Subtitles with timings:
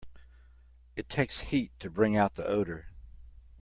[0.95, 2.87] It takes heat to bring out the odor.